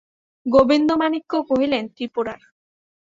[0.45, 2.41] গোবিন্দমাণিক্য কহিলেন, ত্রিপুরার।